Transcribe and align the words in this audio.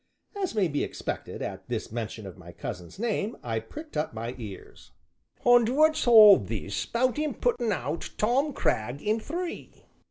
As 0.41 0.55
may 0.55 0.67
be 0.67 0.83
expected, 0.83 1.43
at 1.43 1.69
this 1.69 1.91
mention 1.91 2.25
of 2.25 2.35
my 2.35 2.51
cousin's 2.51 2.97
name 2.97 3.37
I 3.43 3.59
pricked 3.59 3.95
up 3.95 4.15
my 4.15 4.33
ears. 4.39 4.93
"And 5.45 5.69
what's 5.77 6.07
all 6.07 6.37
this 6.39 6.87
'bout 6.87 7.17
him 7.17 7.35
'putting 7.35 7.71
out' 7.71 8.09
Tom 8.17 8.51
Cragg, 8.51 8.99
in 9.03 9.19
three?" 9.19 9.85